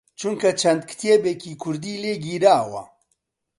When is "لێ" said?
2.03-2.13